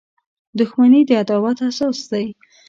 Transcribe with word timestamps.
•دښمني 0.59 1.01
د 1.07 1.09
عداوت 1.21 1.57
اساس 1.69 1.97
دی. 2.11 2.25